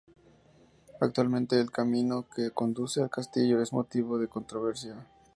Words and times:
Actualmente 0.99 1.61
el 1.61 1.69
camino 1.69 2.25
que 2.35 2.49
conduce 2.49 3.03
al 3.03 3.11
castillo 3.11 3.61
es 3.61 3.71
motivo 3.71 4.17
de 4.17 4.27
controversia. 4.27 5.05